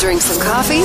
[0.00, 0.80] Drink some coffee?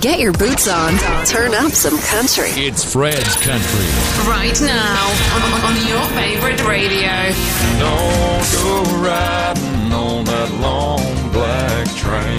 [0.00, 0.98] Get your boots on.
[1.26, 2.50] Turn up some country.
[2.50, 3.86] It's Fred's Country.
[4.26, 7.30] Right now on, on your favorite radio.
[7.78, 12.34] Don't go riding on that long black train.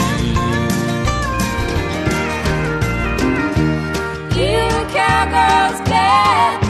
[4.36, 6.65] You cowgirls get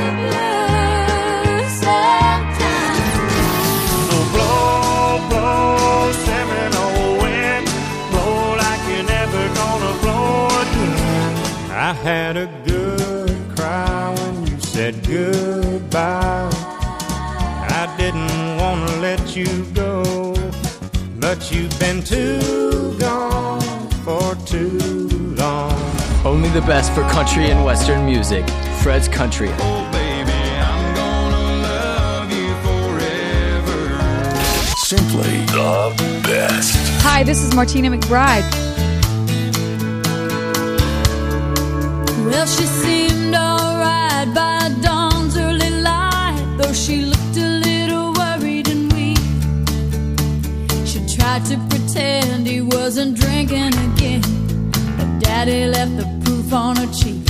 [19.35, 20.33] let you go,
[21.19, 25.73] but you've been too gone for too long.
[26.23, 28.47] Only the best for country and western music.
[28.81, 29.49] Fred's Country.
[29.59, 33.79] Oh, baby, I'm gonna love you forever.
[34.77, 36.73] Simply the best.
[37.01, 38.49] Hi, this is Martina McBride.
[42.25, 47.14] Well, she seemed alright by dawn's early light, though she
[51.25, 54.21] tried to pretend he wasn't drinking again,
[54.97, 57.25] but Daddy left the proof on her cheek.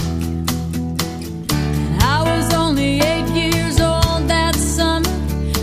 [1.80, 5.16] And I was only eight years old that summer,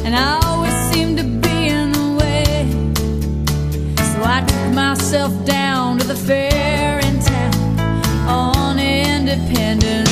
[0.05, 2.55] and I always seemed to be in the way.
[4.13, 7.81] So I took myself down to the fair in town
[8.27, 10.12] on Independence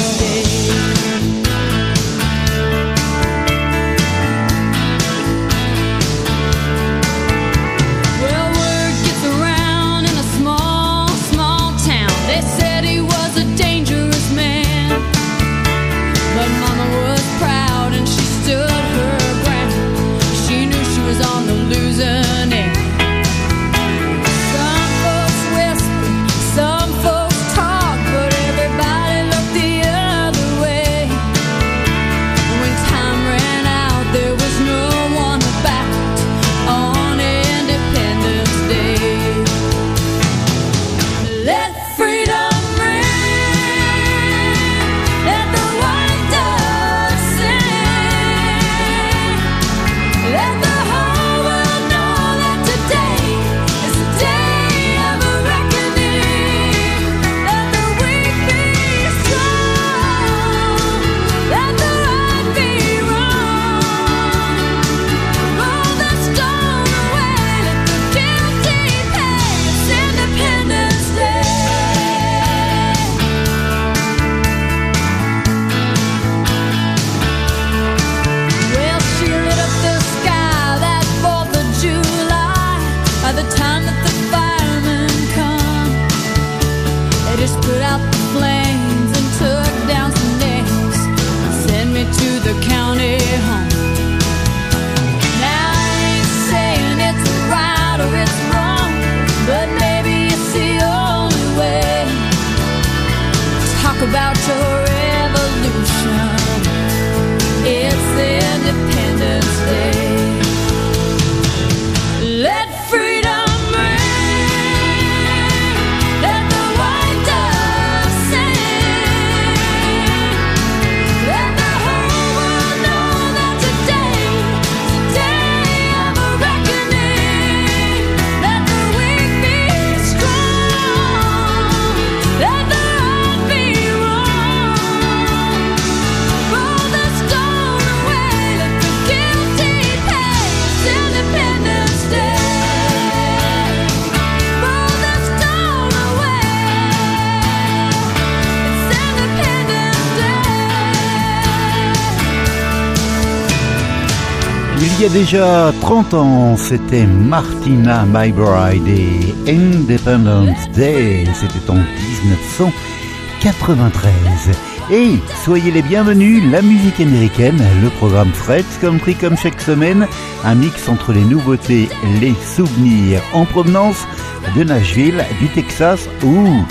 [155.01, 161.25] Il y a déjà 30 ans, c'était Martina My Bride et Independence Day.
[161.33, 164.51] C'était en 1993.
[164.93, 165.13] Et
[165.43, 170.07] soyez les bienvenus, la musique américaine, le programme Fred's Country comme chaque semaine,
[170.45, 171.89] un mix entre les nouveautés,
[172.21, 174.07] les souvenirs en provenance
[174.55, 176.63] de Nashville, du Texas ou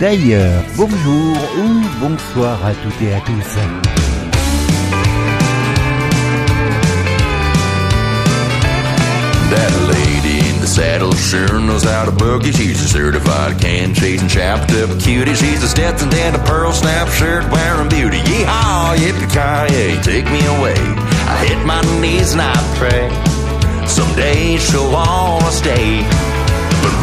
[0.00, 0.64] d'ailleurs.
[0.74, 3.58] Bonjour ou bonsoir à toutes et à tous.
[9.48, 12.54] That lady in the saddle sure knows how to boogie.
[12.54, 15.34] She's a certified can chasing chapped up cutie.
[15.34, 18.18] She's a Stetson and a pearl snap shirt wearing beauty.
[18.18, 20.76] Yeehaw, yippee ki take me away.
[20.76, 23.08] I hit my knees and I pray.
[23.86, 26.27] Someday she'll wanna stay.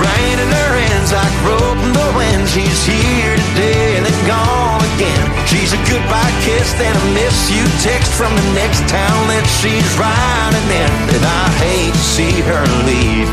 [0.02, 2.44] Rain in her hands like rope in the wind.
[2.50, 5.26] She's here today and then gone again.
[5.48, 9.90] She's a goodbye kiss, then a miss you text from the next town that she's
[9.96, 10.92] riding in.
[11.16, 13.30] And I hate to see her leave,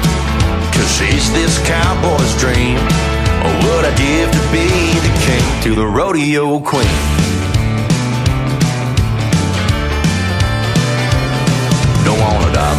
[0.76, 2.78] cause she's this cowboy's dream.
[3.43, 4.69] Or would I give to be
[5.02, 7.31] the king to the rodeo queen?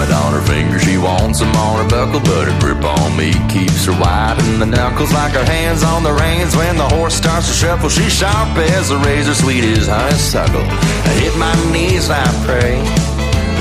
[0.04, 3.32] Want on her finger, she wants them on her buckle, but her grip on me
[3.48, 6.56] keeps her wide in the knuckles like her hands on the reins.
[6.56, 10.62] When the horse starts to shuffle, she's sharp as a razor, sweet as honeysuckle.
[10.62, 12.84] I hit my knees, I pray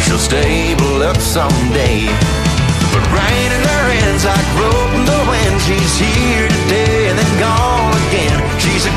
[0.03, 2.07] she'll stable up someday.
[2.91, 5.57] But rain in her hands like rope in the wind.
[5.63, 7.72] She's here today and then gone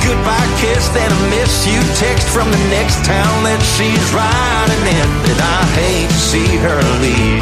[0.05, 5.09] goodbye kiss, then a miss you text from the next town that she's riding in.
[5.33, 7.41] And I hate to see her leave,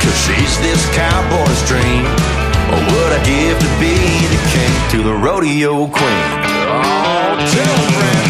[0.00, 2.08] cause she's this cowboy's dream.
[2.72, 3.96] Or would I give to be
[4.32, 6.28] the king to the rodeo queen?
[6.72, 8.24] Oh, tell friend.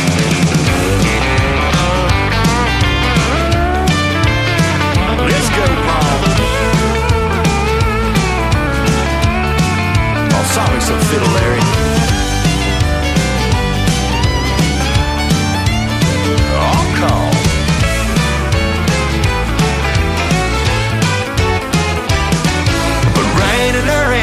[5.31, 6.17] Let's go, Paul.
[10.35, 11.74] Oh, sorry, some fiddle, Larry.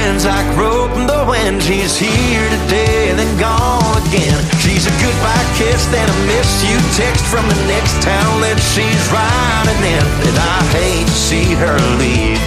[0.02, 1.62] Hands like rope in the wind.
[1.62, 4.40] She's here today and then gone again.
[4.58, 9.06] She's a goodbye kiss, then a miss you text from the next town that she's
[9.14, 10.06] riding in.
[10.28, 12.42] And I hate to see her leave.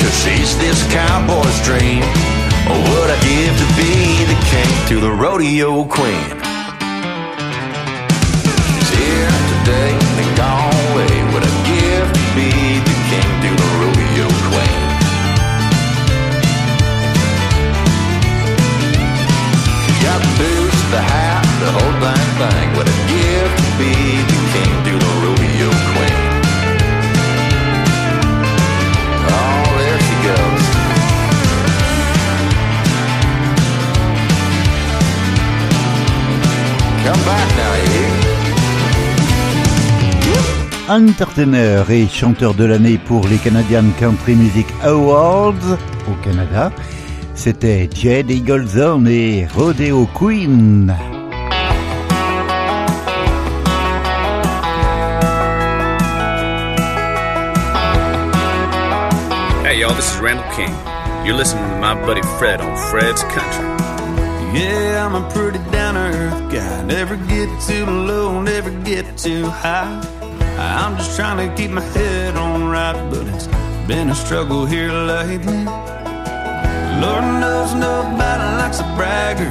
[0.00, 2.00] Cause she's this cowboy's dream.
[2.70, 6.28] Or would I give to be the king to the rodeo queen?
[8.56, 10.59] She's here today and gone
[22.40, 23.92] to be
[24.84, 26.16] the rodeo queen?
[29.28, 29.70] Oh.
[40.88, 45.76] Entertainer et chanteur de l'année pour les Canadian Country Music Awards
[46.08, 46.72] au Canada,
[47.34, 50.92] c'était Jed Eagleson et Rodeo Queen.
[59.90, 60.72] Y'all, this is Randall King.
[61.26, 63.64] You're listening to my buddy Fred on Fred's Country.
[64.56, 66.84] Yeah, I'm a pretty down to earth guy.
[66.84, 70.00] Never get too low, never get too high.
[70.58, 73.48] I'm just trying to keep my head on right, but it's
[73.88, 75.64] been a struggle here lately.
[77.02, 79.50] Lord knows nobody likes a bragger.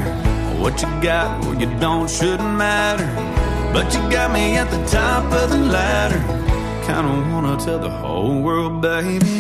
[0.62, 3.08] What you got or you don't shouldn't matter.
[3.74, 6.22] But you got me at the top of the ladder.
[6.90, 9.38] Kinda wanna tell the whole world, baby.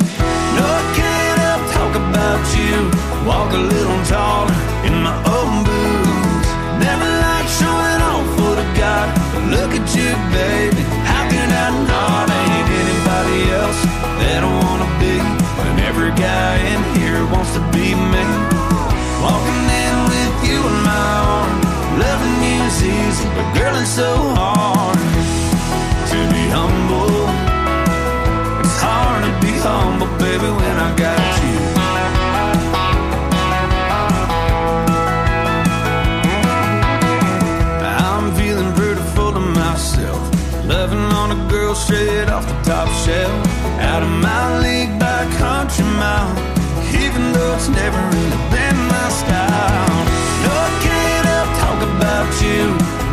[0.55, 2.75] No, I can't help talk about you.
[3.25, 4.53] Walk a little taller
[4.85, 6.49] in my own boots.
[6.85, 9.07] Never like showing off what I got.
[9.33, 10.83] But look at you, baby.
[11.09, 12.29] How can I not?
[12.39, 13.81] Ain't anybody else
[14.21, 15.17] that I wanna be.
[15.57, 18.25] When every guy in here wants to be me.
[19.25, 21.65] Walking in with you in my arms.
[21.97, 25.01] Loving you's easy, but girl, it's so hard
[26.11, 27.18] to be humble.
[29.59, 31.55] To humble, baby, when I got you.
[38.07, 40.21] I'm feeling pretty full of myself.
[40.65, 43.35] Loving on a girl straight off the top shelf.
[43.81, 46.31] Out of my league by country mile.
[46.95, 49.99] Even though it's never really been my style.
[50.43, 52.63] No, I can't talk about you.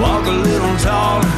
[0.00, 1.35] Walk a little taller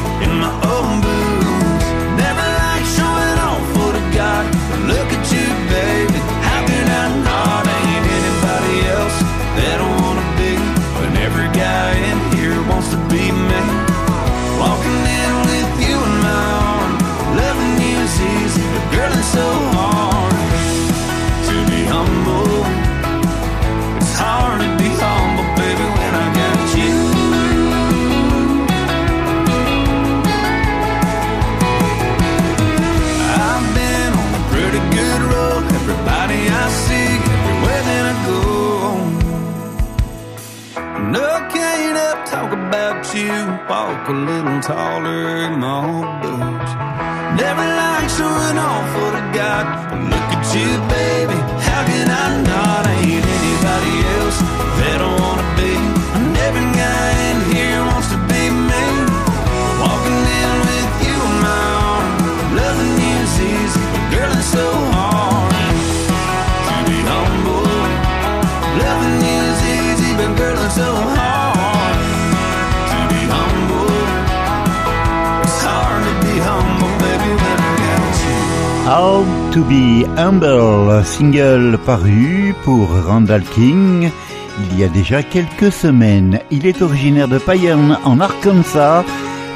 [80.19, 84.11] humble, single paru pour Randall King
[84.59, 86.39] il y a déjà quelques semaines.
[86.51, 89.05] Il est originaire de Payerne en Arkansas.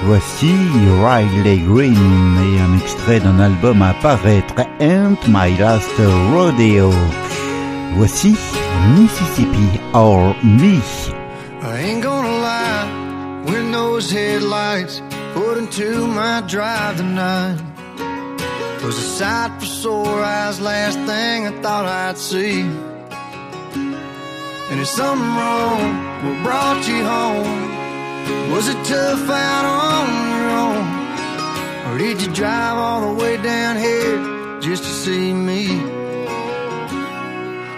[0.06, 0.54] Voici
[1.02, 5.92] Riley Green et un extrait d'un album à paraître, Ain't My Last
[6.32, 6.92] Rodeo.
[7.96, 8.36] Voici
[8.98, 10.80] Mississippi or Me.
[11.62, 15.02] I ain't gonna lie, when those headlights
[15.34, 17.73] put into my drive tonight
[18.84, 22.62] was a sight for sore eyes, last thing I thought I'd see.
[24.70, 25.88] And is something wrong?
[26.26, 28.52] What brought you home?
[28.52, 30.84] Was it tough out on your own?
[31.88, 35.80] Or did you drive all the way down here just to see me?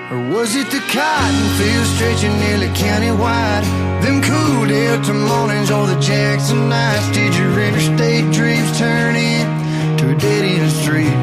[0.09, 3.63] Or was it the cotton fields stretching nearly county-wide?
[4.01, 7.11] Them cool Delta mornings or the Jackson nights?
[7.11, 9.54] Did your interstate dreams turn in?
[10.09, 11.17] A dead end street.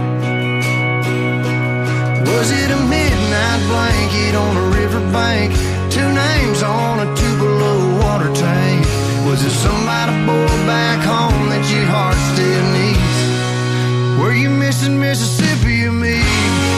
[2.32, 5.52] Was it a midnight blanket on a riverbank?
[5.90, 8.84] Two names on a Tupelo water tank?
[9.26, 14.20] Was it somebody boy back home that your heart still needs?
[14.20, 16.71] Were you missing Mississippi or me?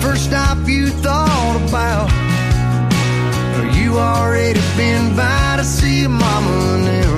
[0.00, 2.08] First stop you thought about?
[3.56, 7.12] Or you already been by to see your mama now?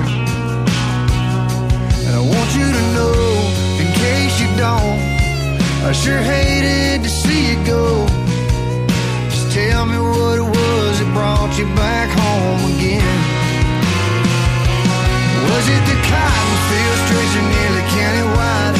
[2.05, 3.15] And I want you to know,
[3.81, 4.99] in case you don't,
[5.87, 8.05] I sure hated to see you go.
[9.29, 13.19] Just tell me what it was that brought you back home again.
[15.47, 18.63] Was it the cotton fields stretching nearly county-wide?
[18.63, 18.72] Them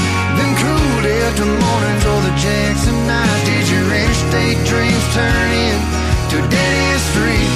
[1.36, 3.44] Delta mornings or the Jackson nights?
[3.50, 5.78] Did your interstate dreams turn in
[6.30, 7.50] to a dead-end street?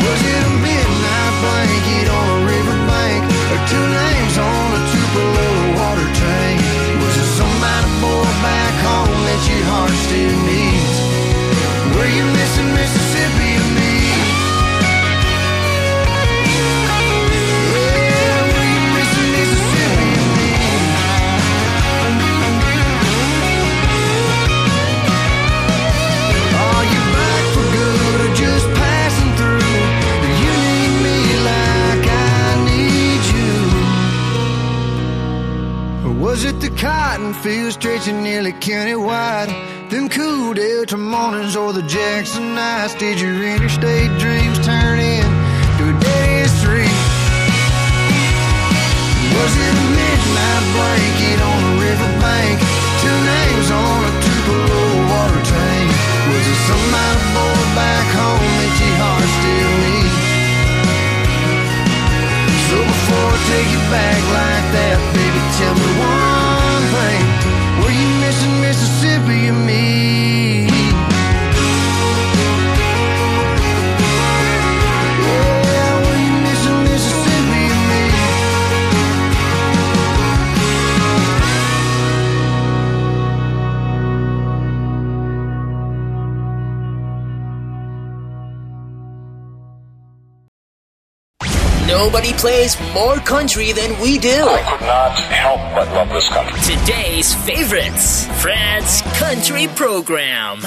[0.00, 3.20] Was it a midnight blanket on a riverbank?
[3.52, 6.60] Or two names on a Tupelo water tank?
[7.04, 10.96] Was it somebody boy back home that your heart still needs?
[11.92, 14.21] Were you missing Mississippi or me?
[36.32, 39.52] Was it the cotton fields stretching nearly county-wide?
[39.90, 42.94] Them cool Delta mornings or the Jackson nights?
[42.94, 45.28] Did your interstate dreams turn in
[45.76, 46.88] to a dead street?
[49.36, 52.56] Was it a midnight blanket on a riverbank?
[53.04, 55.88] Two names on a Tupelo water tank?
[56.32, 60.16] Was it some somebody boy back home that your heart still needs?
[62.72, 66.31] So before I take you back like baby, tell me one
[91.92, 94.30] Nobody plays more country than we do.
[94.48, 96.58] I could not help but love this country.
[96.62, 100.60] Today's favorites, Fred's Country Program.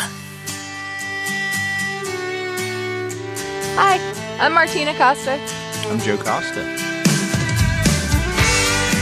[3.74, 3.98] Hi,
[4.40, 5.42] I'm Martina Costa.
[5.90, 6.62] I'm Joe Costa.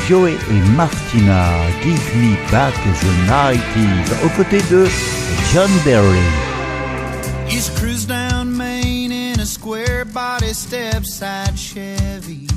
[0.08, 4.88] Joey et Martina, Give Me Back the 90s, aux côtés de
[5.52, 6.24] John Berry.
[7.50, 8.23] Used to cruise down Main in a
[10.14, 12.48] square body step side Chevy.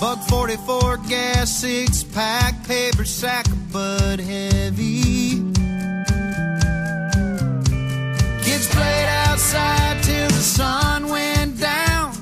[0.00, 5.42] Buck 44 gas, six pack, paper sack of Bud Heavy.
[8.42, 12.12] Kids played outside till the sun went down.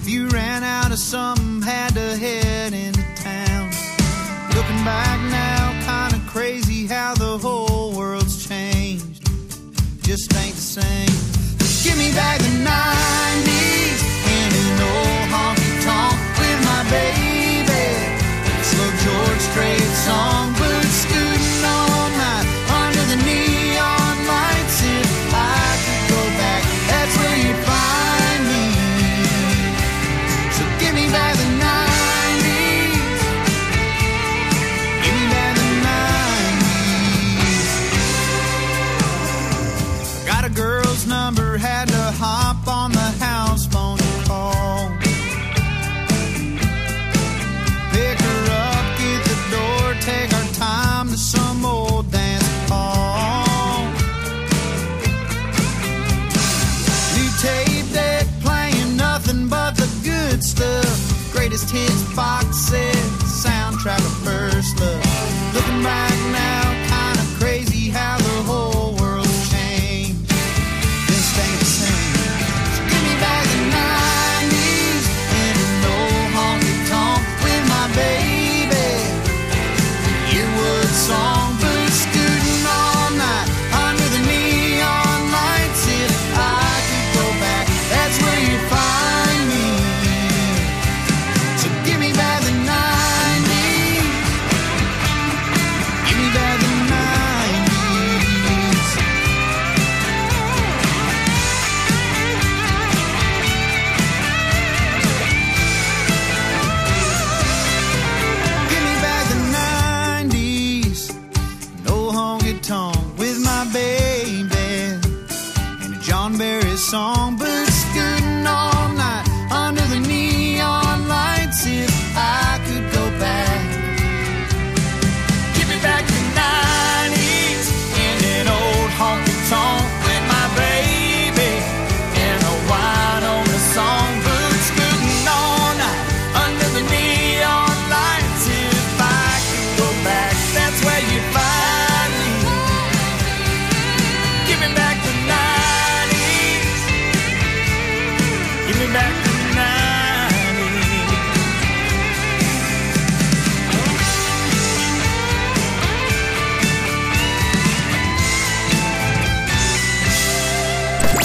[0.00, 3.70] If you ran out of something, had to head into town.
[4.54, 7.71] Looking back now, kinda crazy how the whole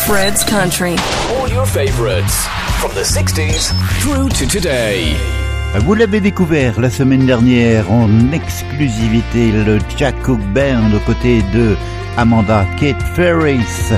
[0.07, 0.95] Fred's Country.
[1.31, 2.47] All your favorites
[2.79, 5.13] from the 60s through to today.
[5.75, 11.41] Ah, vous l'avez découvert la semaine dernière en exclusivité le Jack Cook Band aux côtés
[11.53, 11.75] de
[12.15, 13.91] Amanda Kate Ferris.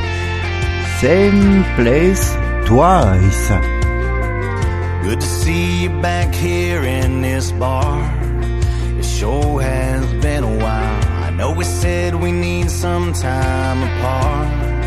[1.00, 3.52] Same place twice.
[5.04, 8.02] Good to see you back here in this bar.
[8.98, 11.24] It sure has been a while.
[11.24, 14.79] I know we said we need some time apart.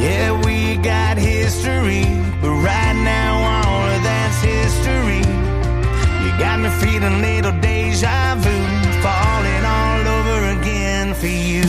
[0.00, 2.04] Yeah, we got history,
[2.40, 5.24] but right now all of that's history.
[6.24, 8.56] You got me feeling little deja vu,
[9.04, 11.59] falling all over again for you.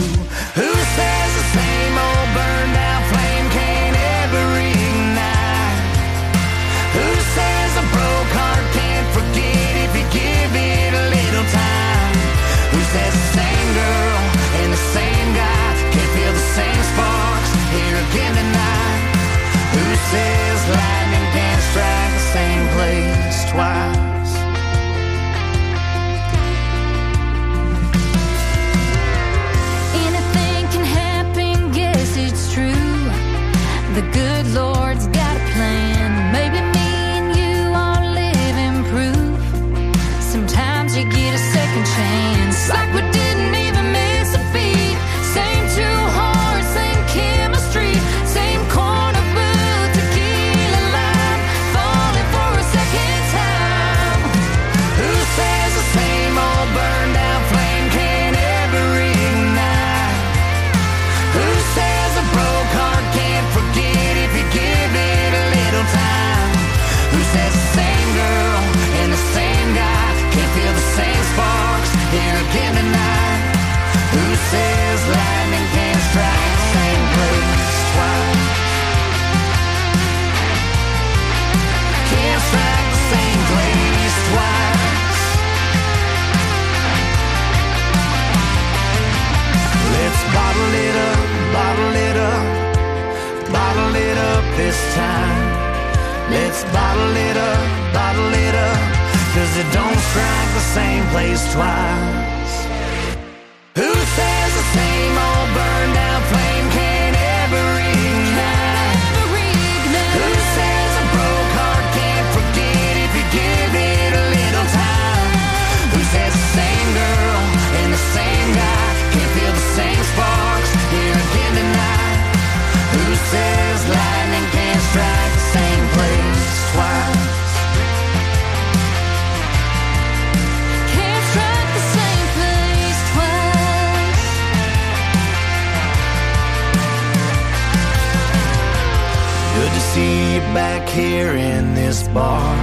[141.41, 142.55] in this bar.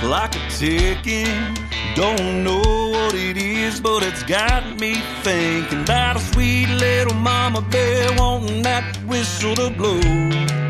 [0.00, 1.56] clock a ticking.
[1.94, 7.60] Don't know what it is, but it's got me thinking about a sweet little mama
[7.60, 10.63] bear wanting that whistle to blow.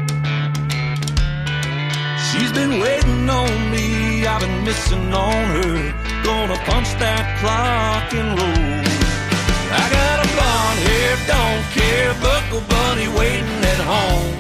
[2.55, 5.75] Been waiting on me, I've been missing on her.
[6.23, 8.85] Gonna punch that clock and roll.
[9.75, 14.39] I got a blonde hair, don't care, buckle bunny waiting at home.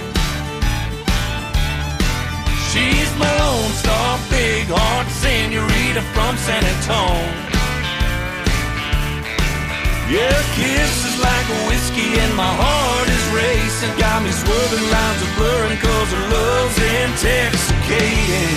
[2.70, 7.44] She's my lone star, big heart senorita from San Antonio.
[10.06, 13.92] Yeah, kisses like whiskey and my heart is racing.
[13.98, 18.52] Got me swerving lines of blurring cause her love's intoxicating.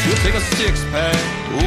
[0.00, 1.20] She'll take a six pack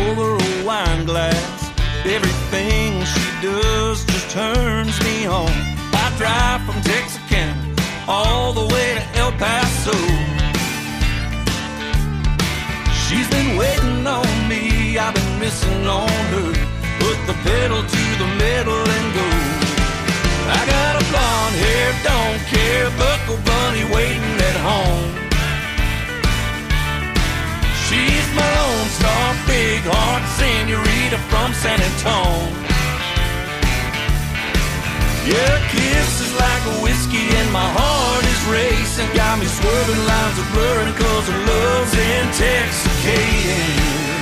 [0.08, 1.72] over a wine glass.
[2.06, 5.52] Everything she does just turns me on.
[5.94, 7.76] I drive from Texarkana
[8.08, 9.98] all the way to El Paso.
[13.04, 16.71] She's been waiting on me, I've been missing on her.
[17.02, 19.26] Put the pedal to the metal and go.
[20.54, 25.10] I got a blonde hair, don't care, buckle bunny waiting at home.
[27.90, 32.54] She's my lone star, big heart senorita from San Antone.
[35.26, 39.10] Yeah, kisses like a whiskey and my heart is racing.
[39.18, 44.21] Got me swerving lines of blurring cause her love's intoxicating.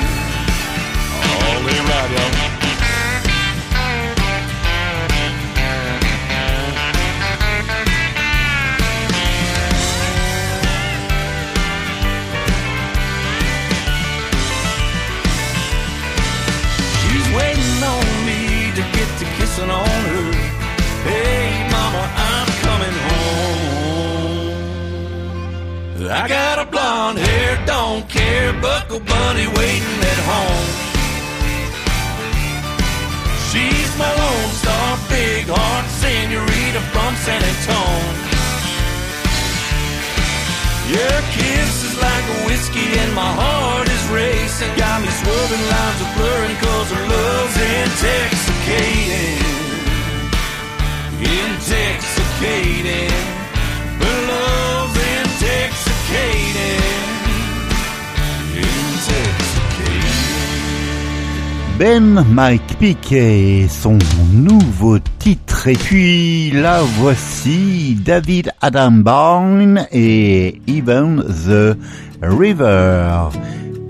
[61.80, 63.98] Ben Mike Piquet, son
[64.34, 65.70] nouveau titre.
[65.70, 71.78] Et puis la voici David Adam Byrne et Even the
[72.22, 73.30] River.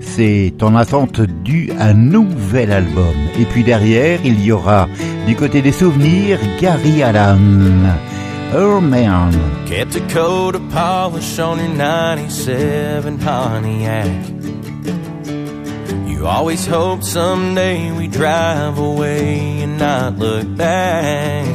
[0.00, 3.16] C'est en attente du nouvel album.
[3.40, 4.86] Et puis derrière, il y aura
[5.26, 7.38] du côté des souvenirs Gary Allan.
[8.52, 9.32] Man.
[9.66, 14.39] Kept a coat of polish on your 97 Pontiac.
[16.20, 21.46] You always hope someday we'd drive away and not look back.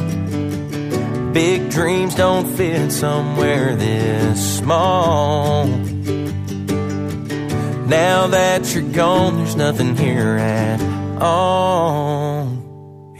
[1.32, 5.68] Big dreams don't fit somewhere this small.
[7.86, 10.80] Now that you're gone, there's nothing here at
[11.22, 12.48] all.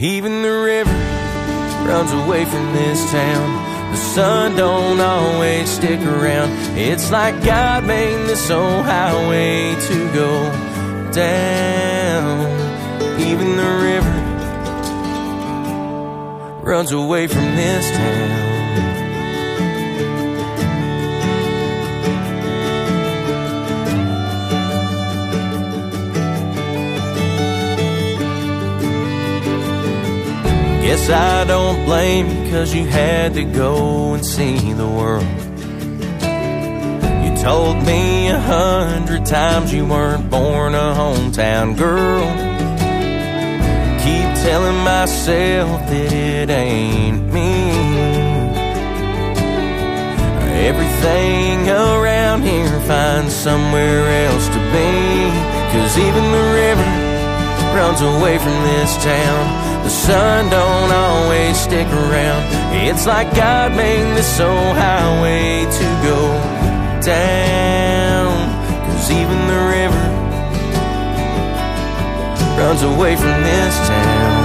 [0.00, 0.90] Even the river
[1.88, 3.92] runs away from this town.
[3.92, 6.50] The sun don't always stick around.
[6.76, 10.75] It's like God made this old highway to go
[11.16, 12.40] down.
[13.18, 14.16] Even the river
[16.62, 18.44] runs away from this town.
[30.83, 35.45] Guess I don't blame you cause you had to go and see the world.
[37.46, 42.26] Told me a hundred times you weren't born a hometown girl.
[44.02, 47.70] Keep telling myself that it ain't me.
[50.66, 55.30] Everything around here finds somewhere else to be.
[55.70, 56.90] Cause even the river
[57.78, 59.85] runs away from this town.
[59.85, 62.42] The sun don't always stick around.
[62.74, 66.45] It's like God made this old highway to go
[67.07, 68.35] down.
[68.85, 70.05] Cause even the river
[72.59, 74.42] runs away from this town.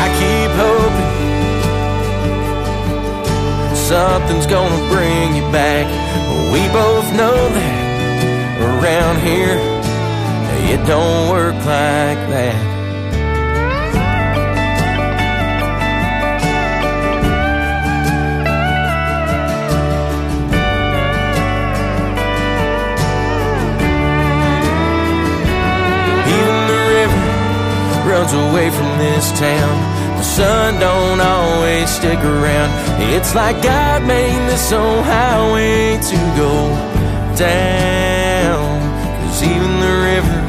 [0.00, 1.12] I keep hoping
[3.76, 5.86] something's gonna bring you back.
[6.50, 7.88] We both know that
[8.62, 9.58] around here
[10.72, 12.67] it don't work like that.
[28.28, 30.16] Runs away from this town.
[30.18, 32.70] The sun don't always stick around.
[33.14, 36.68] It's like God made this old highway to go
[37.36, 38.80] down.
[39.28, 40.42] Cause even the river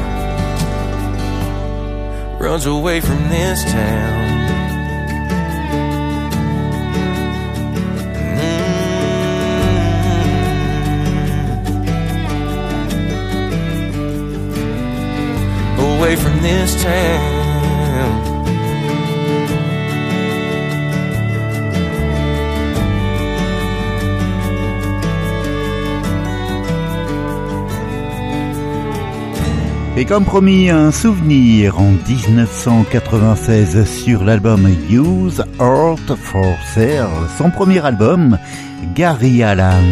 [2.43, 4.29] runs away from this town.
[15.77, 15.97] Mm.
[15.97, 17.38] away from this town.
[29.99, 37.85] Et comme promis, un souvenir en 1996 sur l'album Use Art for Sale, son premier
[37.85, 38.39] album,
[38.95, 39.83] Gary Allan,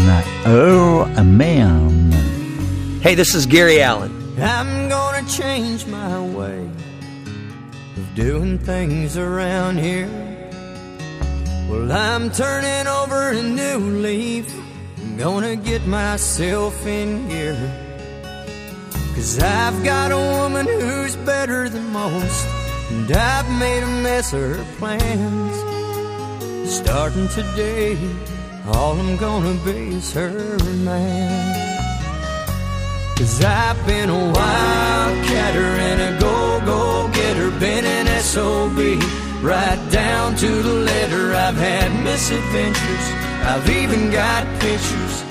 [0.45, 2.13] Earl Man.
[3.03, 4.09] Hey, this is Gary Allan.
[4.37, 6.69] I'm gonna change my way
[7.97, 10.07] of doing things around here.
[11.69, 14.45] Well, I'm turning over a new leaf.
[15.03, 17.86] I'm gonna get myself in gear.
[19.17, 22.45] Cause I've got a woman who's better than most.
[22.91, 25.55] And I've made a mess of her plans.
[26.71, 27.97] Starting today,
[28.67, 31.57] all I'm gonna be is her man.
[33.17, 39.01] Cause I've been a wildcatter and a go-go getter, been an SOB,
[39.43, 41.33] right down to the letter.
[41.33, 43.05] I've had misadventures,
[43.49, 45.23] I've even got pictures.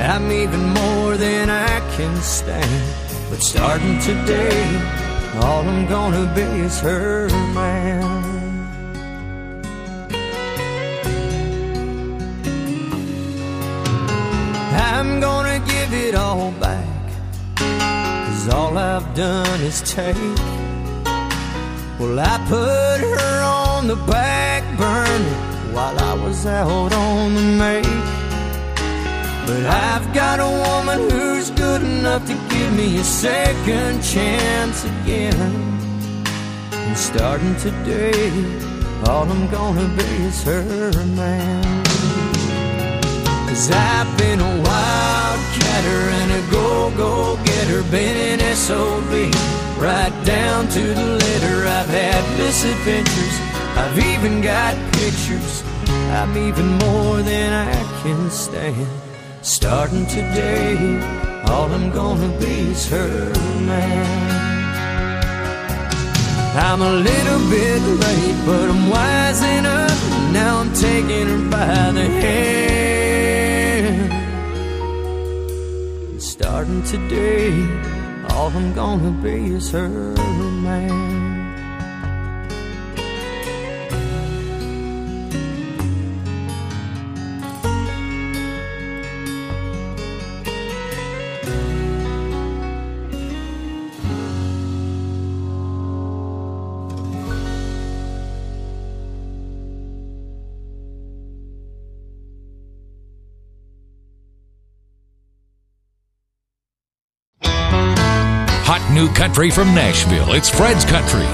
[0.00, 3.03] I'm even more than I can stand.
[3.34, 4.64] But starting today,
[5.42, 8.04] all I'm gonna be is her man.
[14.72, 16.86] I'm gonna give it all back.
[17.56, 20.14] Cause all I've done is take.
[21.98, 28.24] Well, I put her on the back burner while I was out on the make.
[29.46, 35.34] But I've got a woman who's good enough to give me a second chance again.
[36.72, 38.30] And starting today,
[39.08, 41.84] all I'm gonna be is her man.
[43.48, 49.12] Cause I've been a wildcatter and a go-go getter, been an SOB,
[49.82, 51.66] right down to the letter.
[51.66, 53.36] I've had misadventures,
[53.76, 55.64] I've even got pictures.
[56.14, 59.13] I'm even more than I can stand.
[59.44, 60.74] Starting today,
[61.48, 63.30] all I'm gonna be is her
[63.60, 64.32] man.
[66.56, 69.92] I'm a little bit late, but I'm wising up.
[70.32, 73.02] Now I'm taking her by the hand.
[76.22, 77.52] Starting today,
[78.30, 81.23] all I'm gonna be is her man.
[109.04, 110.32] New country from Nashville.
[110.32, 111.26] It's Fred's Country.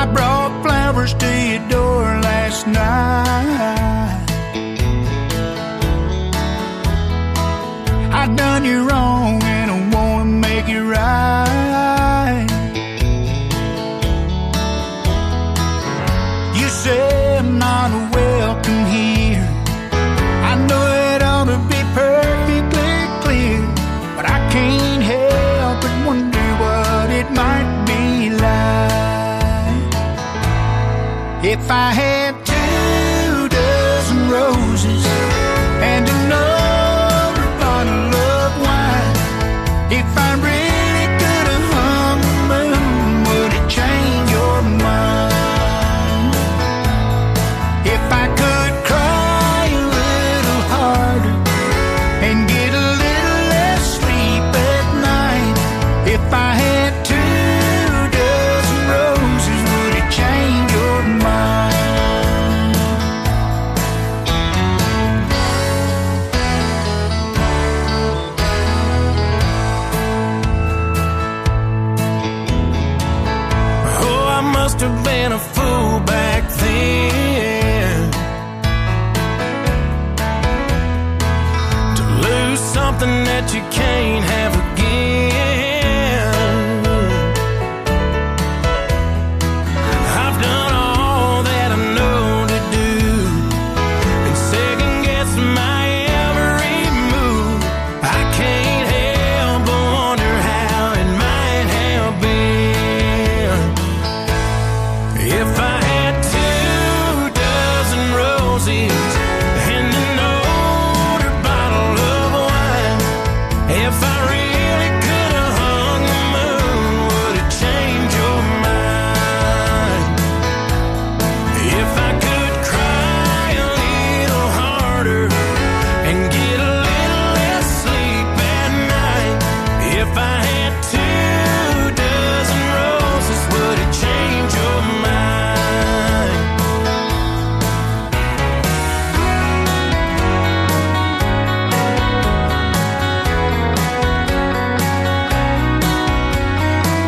[0.00, 4.26] I brought flowers to your door last night.
[8.12, 9.11] I done you wrong
[31.64, 32.01] if I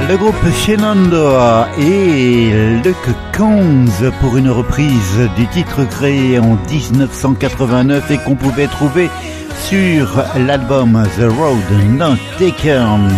[0.06, 2.50] Le groupe Shenandoah et
[2.84, 9.08] Luke Combs pour une reprise du titre créé en 1989 et qu'on pouvait trouver
[9.62, 13.08] sur l'album The Road Not Taken.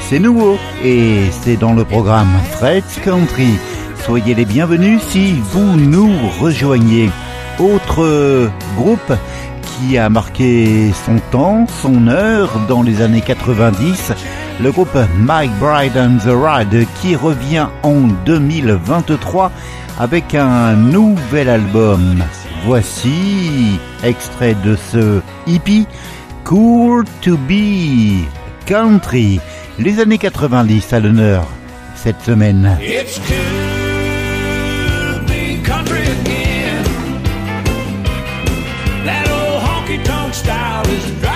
[0.00, 3.58] C'est nouveau et c'est dans le programme Fred's Country.
[4.06, 7.10] Soyez les bienvenus si vous nous rejoignez.
[7.58, 9.12] Autre groupe
[9.62, 14.12] qui a marqué son temps, son heure dans les années 90
[14.60, 19.50] le groupe Mike Bride on the Ride qui revient en 2023
[19.98, 22.22] avec un nouvel album.
[22.64, 25.86] Voici extrait de ce hippie
[26.44, 28.24] Cool to be
[28.66, 29.40] country,
[29.78, 31.46] les années 90 à l'honneur
[31.94, 32.78] cette semaine.
[32.80, 33.20] It's
[40.32, 41.31] style is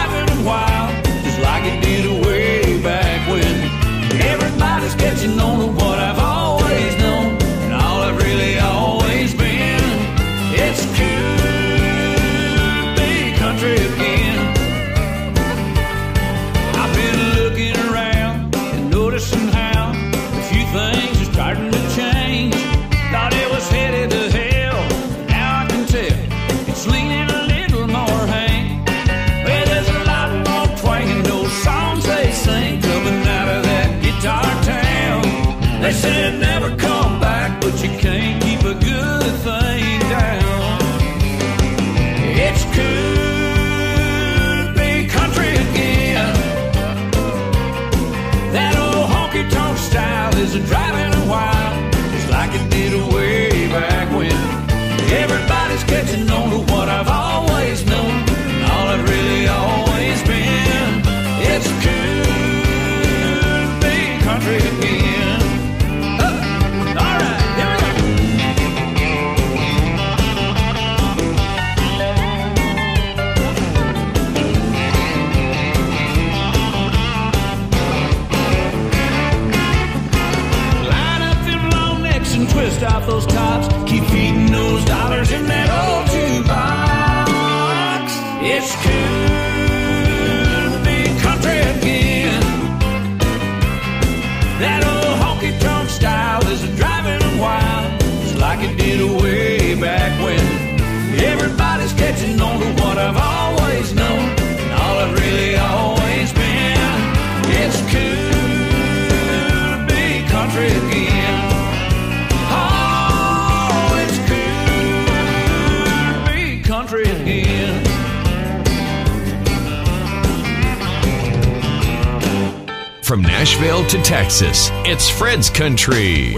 [124.89, 126.32] It's Fred's Country.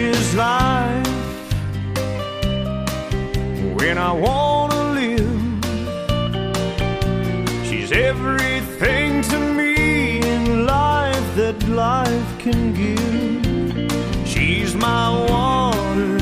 [0.00, 1.06] is life
[3.78, 5.40] when I wanna live.
[7.66, 14.26] She's everything to me in life that life can give.
[14.26, 16.18] She's my water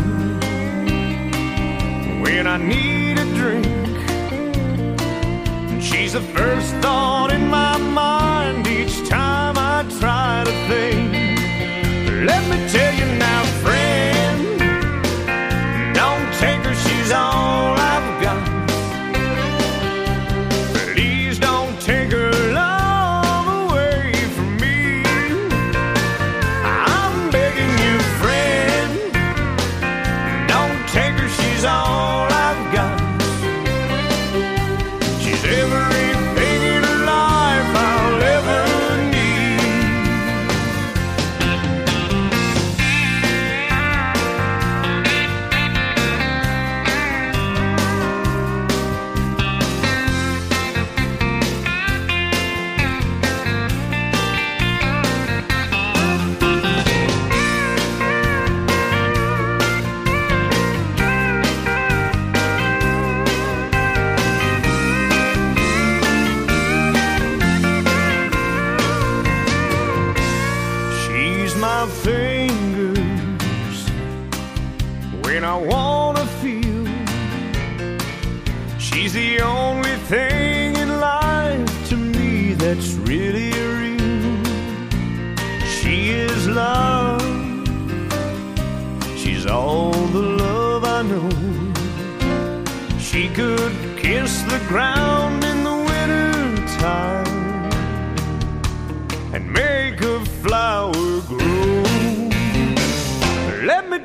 [2.22, 3.66] when I need a drink.
[5.80, 11.12] She's the first thought in my mind each time I try to think.
[12.28, 13.61] Let me tell you now.
[17.12, 17.81] on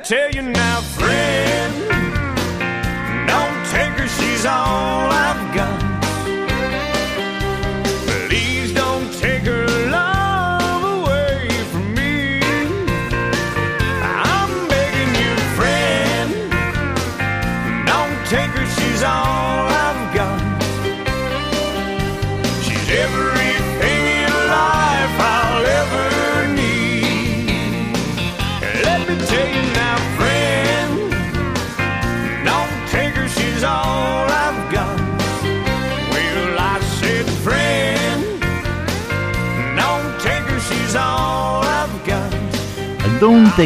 [0.08, 1.27] tell you now, friend,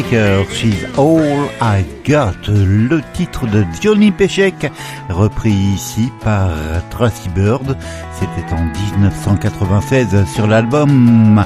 [0.01, 4.71] Her, She's All I Got, le titre de Johnny Pechek,
[5.07, 6.49] repris ici par
[6.89, 7.77] Tracy Bird.
[8.19, 11.45] C'était en 1996 sur l'album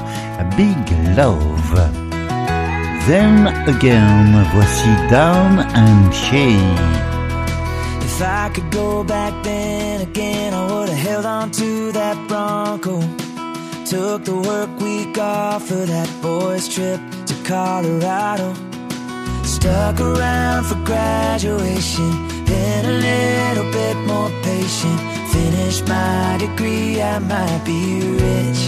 [0.56, 0.76] Big
[1.14, 1.90] Love.
[3.06, 6.56] Then Again, voici Down and Shade.
[8.00, 13.00] If I could go back then again, I would have held on to that Bronco.
[13.84, 17.00] Took the work week off for that boys' trip
[17.48, 18.52] Colorado.
[19.42, 22.10] Stuck around for graduation,
[22.44, 25.00] been a little bit more patient.
[25.32, 28.62] Finish my degree, I might be rich.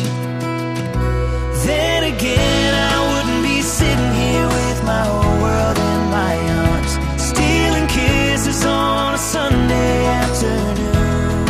[1.67, 7.87] Then again, I wouldn't be sitting here with my whole world in my arms, stealing
[7.87, 11.45] kisses on a Sunday afternoon.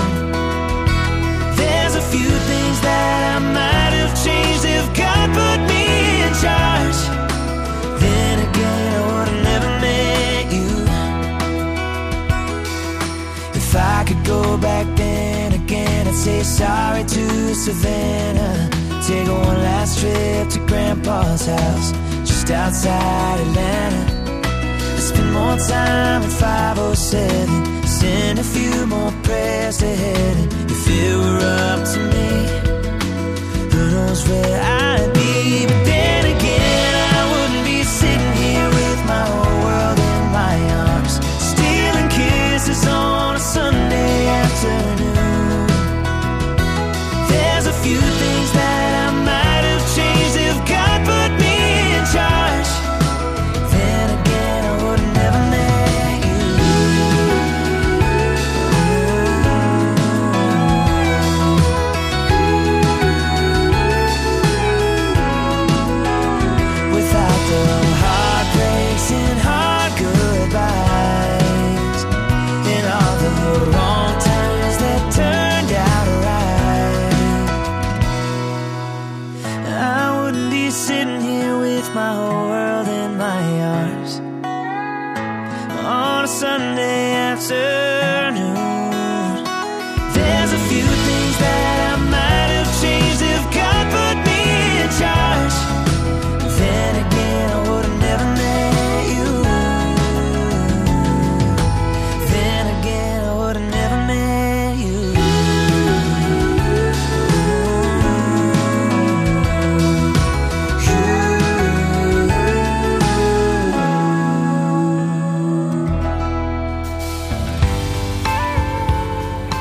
[1.54, 3.69] There's a few things that I might
[16.50, 18.68] sorry to Savannah.
[19.06, 21.92] Take one last trip to Grandpa's house,
[22.28, 24.04] just outside Atlanta.
[24.96, 27.86] I spend more time at 507.
[27.86, 30.48] Send a few more prayers to heaven.
[30.74, 31.40] If it were
[31.70, 32.30] up to me,
[33.72, 35.19] who knows where I'd be?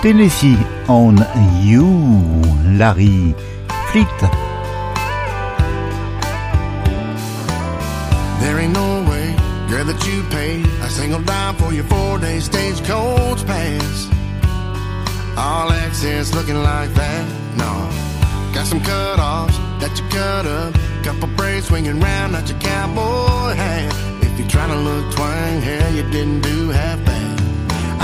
[0.01, 0.55] Tennessee
[0.87, 1.17] on
[1.61, 1.83] You,
[2.79, 3.35] Larry
[3.91, 4.19] Fleet.
[8.39, 9.35] There ain't no way,
[9.67, 14.07] girl, that you pay a single dime for your four-day stagecoach pass.
[15.37, 17.25] All access looking like that,
[17.57, 18.53] no.
[18.53, 20.73] Got some cut-offs that you cut up,
[21.03, 23.93] couple braids swinging round at your cowboy hat.
[24.23, 27.28] If you're trying to look twang, hell, you didn't do half bad.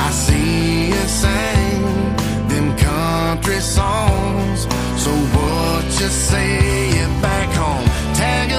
[0.08, 1.82] I see you sing
[2.47, 4.68] them country songs,
[5.03, 6.86] so what you say
[7.24, 7.88] back home?
[8.14, 8.51] Tag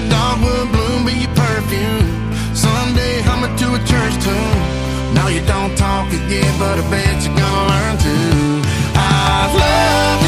[0.00, 2.06] the dogwood bloom be your perfume.
[2.54, 5.14] Someday humming to a church tune.
[5.14, 8.16] Now you don't talk yet, but I bet you're gonna learn to.
[8.94, 10.25] I'd love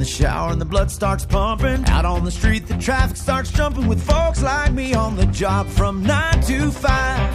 [0.00, 1.84] the shower and the blood starts pumping.
[1.86, 5.66] Out on the street, the traffic starts jumping with folks like me on the job
[5.68, 7.28] from nine to five.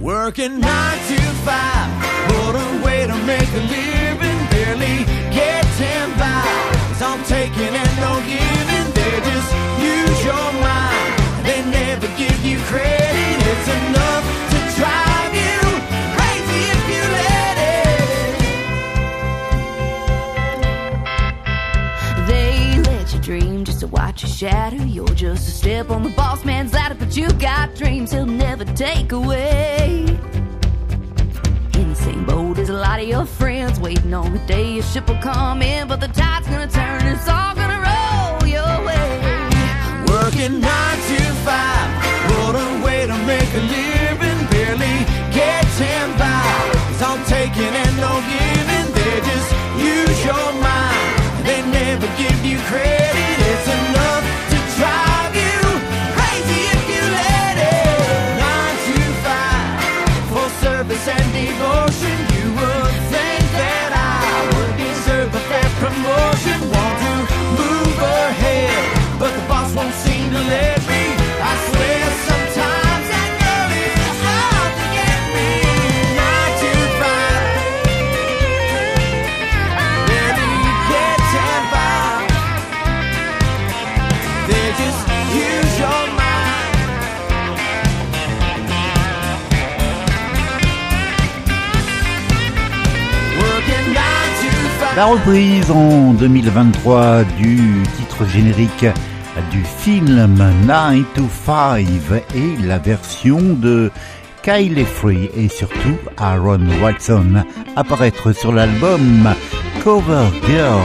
[0.00, 1.88] Working nine to five.
[2.30, 4.38] What a way to make a living.
[4.48, 6.42] Barely get ten by.
[6.90, 8.88] It's all taking and no giving.
[8.96, 11.12] They just use your mind.
[11.44, 13.36] They never give you credit.
[13.52, 14.47] It's enough
[23.28, 24.82] dream just to watch you shatter.
[24.86, 28.64] You're just a step on the boss man's ladder, but you got dreams he'll never
[28.64, 30.06] take away.
[31.74, 34.82] In the same boat as a lot of your friends, waiting on the day your
[34.82, 38.74] ship will come in, but the tide's gonna turn, and it's all gonna roll your
[38.88, 39.08] way.
[40.08, 41.88] Working nine to five.
[42.32, 44.40] What a way to make a living.
[44.52, 44.96] Barely
[45.36, 46.48] get ten by.
[46.88, 48.88] It's all taking and no giving.
[48.96, 51.44] They just use your mind.
[51.44, 53.07] They never give you credit.
[61.60, 61.87] And
[94.98, 98.86] La reprise en 2023 du titre générique
[99.52, 100.28] du film
[100.66, 101.86] 9 to 5
[102.34, 103.92] et la version de
[104.42, 107.44] Kyle Free et surtout Aaron Watson
[107.76, 109.32] apparaître sur l'album
[109.84, 110.80] Cover Girl.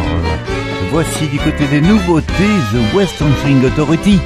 [0.92, 4.20] Voici du côté des nouveautés The Western Swing Authority.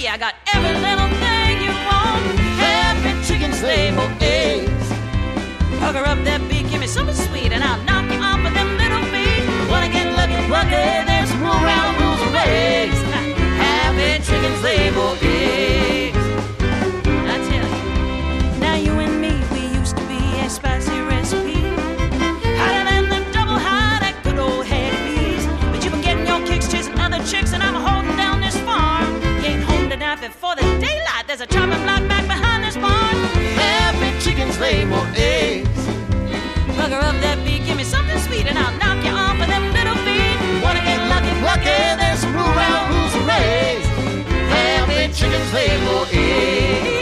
[0.00, 2.24] See I got every little thing you want?
[2.64, 4.86] Happy chicken stable eggs.
[5.80, 8.68] Hugger up that beak, give me something sweet, and I'll knock you off with them
[8.82, 9.44] little feet.
[9.70, 13.00] Wanna get lucky, lucky, there's more round rules of eggs.
[13.64, 16.19] Happy chicken stable eggs.
[34.70, 35.82] same old eggs.
[36.78, 39.64] Bugger up that beat, give me something sweet, and I'll knock you off of them
[39.78, 40.38] little feet.
[40.64, 43.86] Wanna get lucky, lucky, there's some blue round rules and rays.
[45.18, 46.99] Chickens, lay more eggs.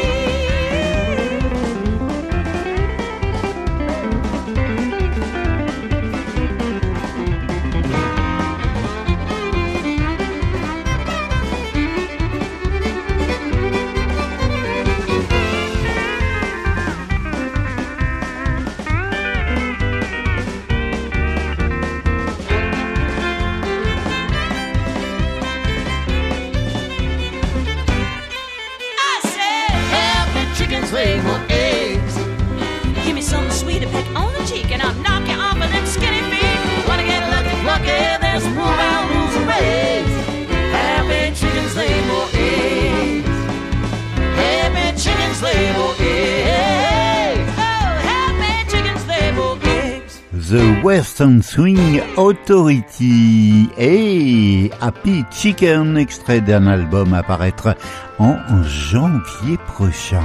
[50.48, 57.76] The Western Swing Authority et Happy Chicken, extrait d'un album à paraître
[58.18, 60.22] en janvier prochain.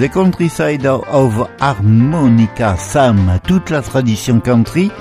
[0.00, 4.92] The Countryside of Harmonica Sam, toute la tradition country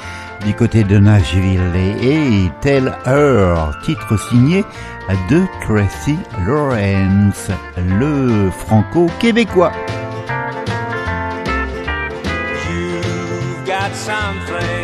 [0.43, 4.63] du côté de Nashville et Tell Her, titre signé
[5.29, 9.73] de Tracy Lawrence, le franco-québécois.
[13.95, 14.78] got.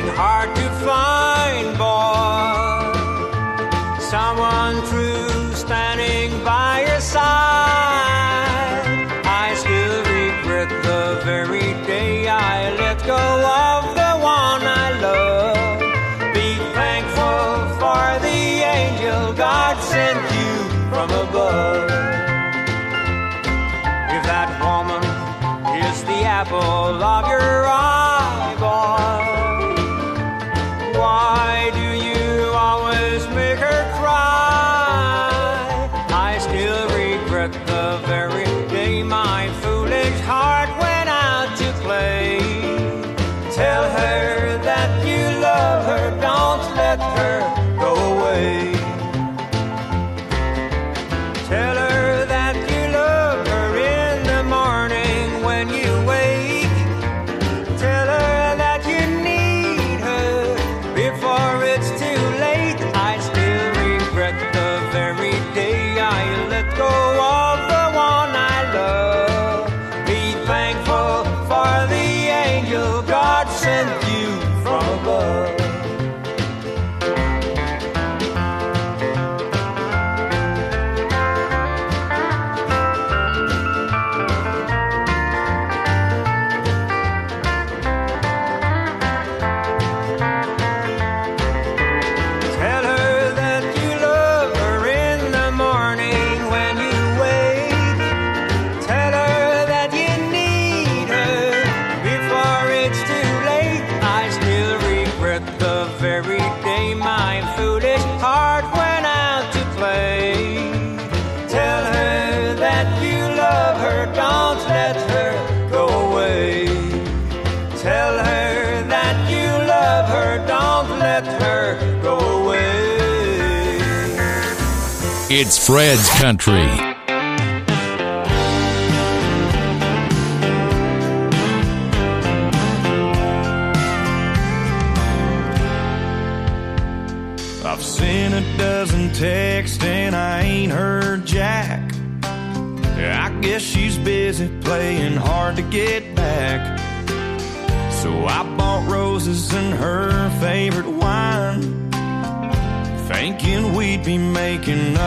[125.75, 126.94] Fred's Country.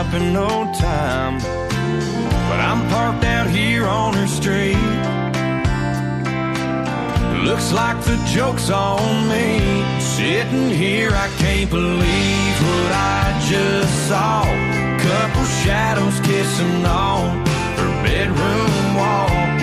[0.09, 1.39] up in no time.
[2.49, 4.77] But I'm parked out here on her street.
[7.45, 9.61] Looks like the joke's on me.
[10.01, 14.45] Sitting here, I can't believe what I just saw.
[14.99, 17.47] Couple shadows kissing on
[17.79, 19.58] her bedroom wall.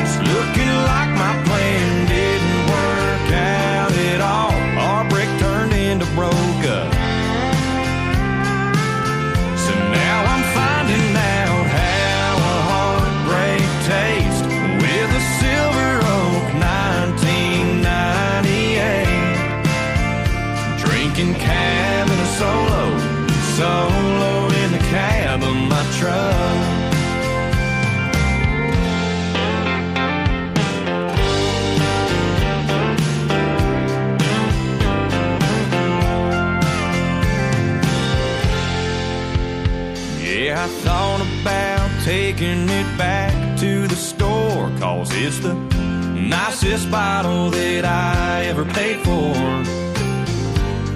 [45.27, 49.33] It's the nicest bottle that I ever paid for.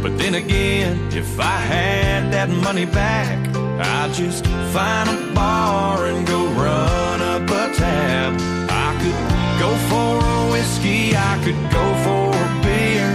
[0.04, 6.28] But then again, if I had that money back, I'd just find a bar and
[6.28, 8.38] go run up a tab.
[8.70, 9.20] I could
[9.64, 13.10] go for a whiskey, I could go for a beer.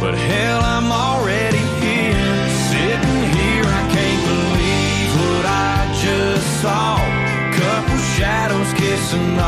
[0.00, 3.66] But hell, I'm already here, sitting here.
[3.68, 6.96] I can't believe what I just saw.
[7.52, 9.38] Couple shadows kissing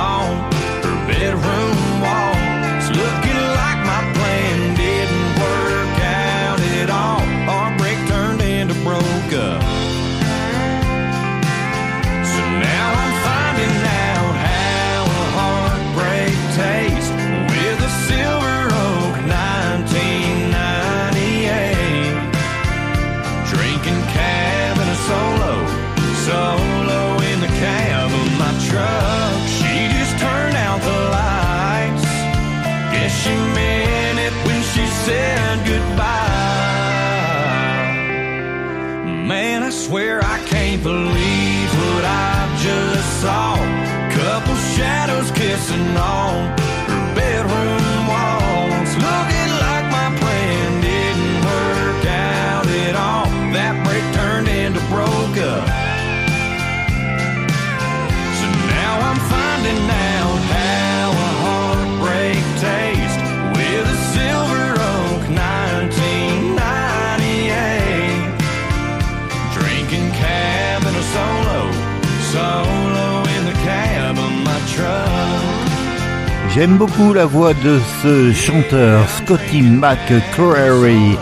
[76.57, 81.19] J'aime beaucoup la voix de ce chanteur Scotty McCreary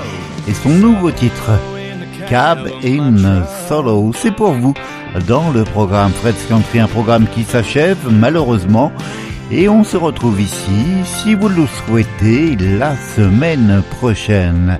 [0.46, 1.50] et son nouveau titre
[2.28, 4.12] Cab in Solo.
[4.14, 4.74] C'est pour vous
[5.26, 8.92] dans le programme Fred's Country, un programme qui s'achève malheureusement.
[9.50, 14.78] Et on se retrouve ici, si vous le souhaitez, la semaine prochaine.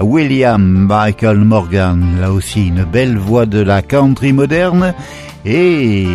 [0.00, 4.94] William Michael Morgan, là aussi une belle voix de la country moderne,
[5.44, 6.08] et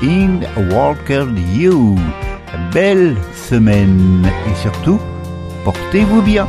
[0.00, 1.26] In Walker
[1.56, 1.98] You.
[2.72, 5.00] Belle semaine et surtout,
[5.64, 6.46] portez-vous bien.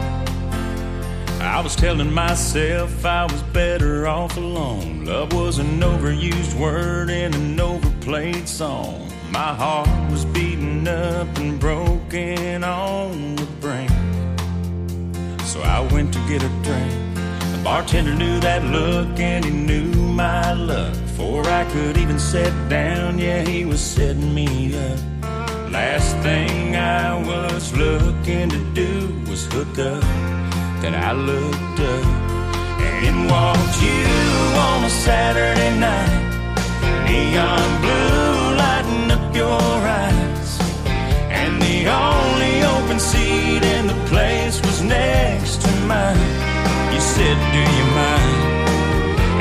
[1.40, 5.06] I was telling myself I was better off alone.
[5.06, 9.10] Love was an overused word in an overplayed song.
[9.32, 13.92] My heart was beaten up and broken on the brink.
[15.46, 17.16] So I went to get a drink.
[17.52, 20.94] The bartender knew that look and he knew my luck.
[20.94, 25.00] Before I could even sit down, yeah, he was setting me up.
[25.74, 30.04] Last thing I was looking to do was hook up.
[30.84, 32.06] Then I looked up
[32.80, 34.06] and walked you
[34.70, 36.22] on a Saturday night.
[37.08, 39.66] Neon blue lighting up your
[40.06, 40.52] eyes.
[41.42, 46.22] And the only open seat in the place was next to mine.
[46.94, 48.42] You said, Do you mind?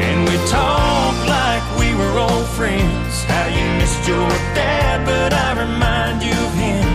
[0.06, 3.11] And we talked like we were old friends.
[3.32, 4.28] How you missed your
[4.58, 6.88] dad, but I remind you of him.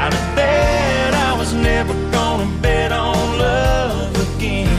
[0.00, 4.70] Out of bed, I was never gonna bet on love again.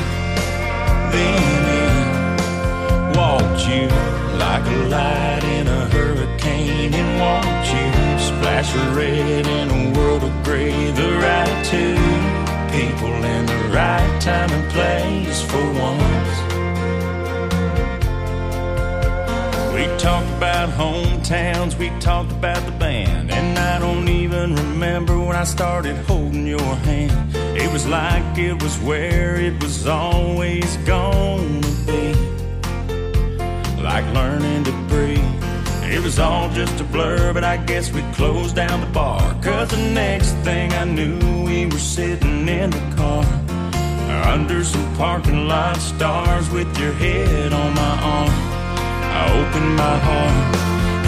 [1.14, 1.98] Then in
[3.20, 3.86] walked you
[4.46, 7.90] like a light in a hurricane, and walked you
[8.30, 10.92] splash of red in a world of gray.
[11.02, 11.98] The right two
[12.78, 16.31] people in the right time and place for once.
[20.42, 25.96] About hometowns, we talked about the band, and I don't even remember when I started
[26.08, 27.36] holding your hand.
[27.56, 32.14] It was like it was where it was always gonna be,
[33.84, 35.44] like learning to breathe.
[35.84, 39.22] It was all just a blur, but I guess we closed down the bar.
[39.44, 43.24] Cause the next thing I knew, we were sitting in the car.
[44.34, 48.51] Under some parking lot stars with your head on my arm.
[49.20, 50.56] I opened my heart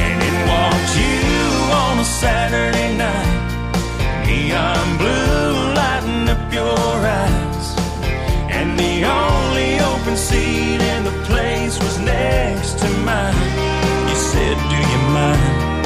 [0.05, 1.39] and in walked you
[1.83, 3.43] on a Saturday night.
[4.33, 7.67] Neon blue lighting up your eyes.
[8.57, 13.35] And the only open seat in the place was next to mine.
[14.09, 15.85] You said, Do you mind?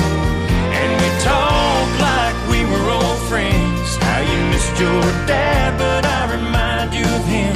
[0.80, 3.88] And we talked like we were old friends.
[4.08, 5.04] How you missed your
[5.34, 7.56] dad, but I remind you of him.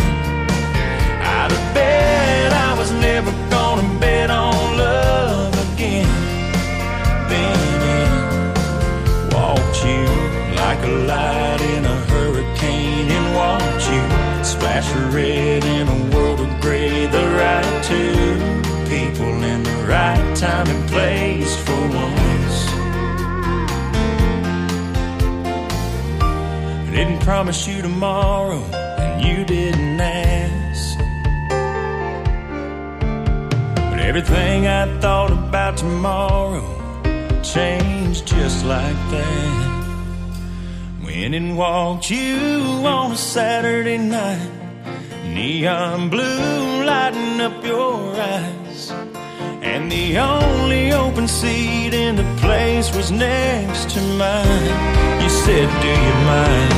[1.38, 1.62] Out of
[11.12, 14.04] light in a hurricane, and walked you
[14.44, 17.06] splash red in a world of gray.
[17.18, 18.28] The right two
[18.94, 22.58] people in the right time and place for once.
[26.88, 28.62] I didn't promise you tomorrow,
[29.04, 30.98] and you didn't ask.
[33.90, 36.66] But everything I thought about tomorrow
[37.44, 39.81] changed just like that.
[41.24, 44.50] And walked you on a Saturday night,
[45.24, 48.92] neon blue lighting up your eyes.
[49.62, 55.22] And the only open seat in the place was next to mine.
[55.22, 56.74] You said, Do you mind?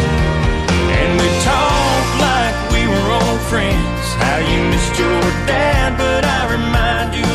[0.99, 4.05] And we talked like we were old friends.
[4.19, 7.32] How you missed your dad, but I remind you